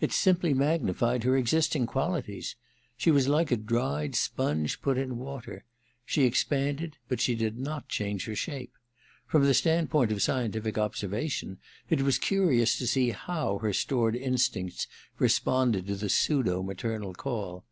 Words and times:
It 0.00 0.10
simply 0.10 0.52
magnified 0.52 1.22
her 1.22 1.36
existing 1.36 1.86
qualities. 1.86 2.56
I 2.58 2.62
She 2.96 3.10
was 3.12 3.28
like 3.28 3.52
a 3.52 3.56
dried 3.56 4.16
sponge 4.16 4.82
put 4.82 4.98
in 4.98 5.16
water: 5.16 5.64
she 6.04 6.24
expanded, 6.24 6.96
but 7.06 7.20
she 7.20 7.36
did 7.36 7.56
not 7.56 7.88
change 7.88 8.24
her 8.26 8.34
shape. 8.34 8.72
From 9.28 9.44
the 9.44 9.54
stand 9.54 9.88
point 9.88 10.10
of 10.10 10.22
scientific 10.22 10.76
observation 10.76 11.58
it 11.88 12.02
was 12.02 12.18
curious 12.18 12.76
to 12.78 12.86
see 12.88 13.10
how 13.10 13.58
her 13.58 13.72
stored 13.72 14.16
instincts 14.16 14.88
re 15.20 15.28
sponded 15.28 15.86
to 15.86 15.94
the 15.94 16.08
pseudo 16.08 16.64
maternal 16.64 17.14
call. 17.14 17.64